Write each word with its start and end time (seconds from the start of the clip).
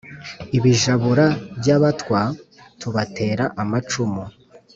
ibijabura 0.57 1.25
by’abatwa 1.57 2.19
tubatera 2.79 3.45
amacumu 3.61 4.23